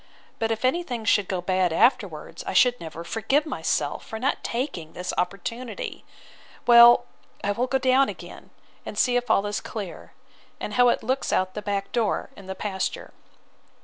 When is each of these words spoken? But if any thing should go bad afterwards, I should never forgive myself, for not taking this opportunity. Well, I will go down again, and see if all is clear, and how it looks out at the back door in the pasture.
But 0.39 0.49
if 0.49 0.65
any 0.65 0.81
thing 0.81 1.05
should 1.05 1.27
go 1.27 1.41
bad 1.41 1.71
afterwards, 1.71 2.43
I 2.47 2.53
should 2.53 2.79
never 2.79 3.03
forgive 3.03 3.45
myself, 3.45 4.03
for 4.03 4.17
not 4.17 4.43
taking 4.43 4.93
this 4.93 5.13
opportunity. 5.15 6.03
Well, 6.65 7.05
I 7.43 7.51
will 7.51 7.67
go 7.67 7.77
down 7.77 8.09
again, 8.09 8.49
and 8.83 8.97
see 8.97 9.15
if 9.15 9.29
all 9.29 9.45
is 9.45 9.61
clear, 9.61 10.13
and 10.59 10.73
how 10.73 10.89
it 10.89 11.03
looks 11.03 11.31
out 11.31 11.49
at 11.49 11.53
the 11.53 11.61
back 11.61 11.91
door 11.91 12.31
in 12.35 12.47
the 12.47 12.55
pasture. 12.55 13.13